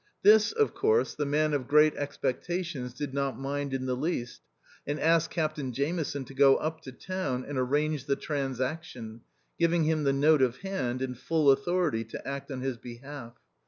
[0.23, 4.41] This, of course, the man of great expectations did not mind in the least,
[4.87, 9.21] and asked Captain Jameson to go up to town and arrange the" transaction,"
[9.59, 13.33] giving him the note of hand, and full authority to act on his behalf.